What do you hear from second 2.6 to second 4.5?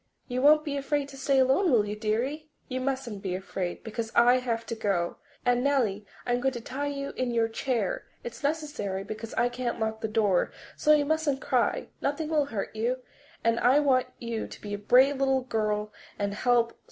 You mustn't be afraid, because I